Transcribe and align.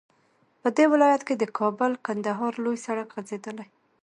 په 0.61 0.69
دې 0.77 0.85
ولايت 0.93 1.21
كې 1.27 1.35
د 1.37 1.43
كابل- 1.57 2.01
كندهار 2.05 2.53
لوى 2.63 2.77
سړك 2.85 3.09
غځېدلى 3.15 3.65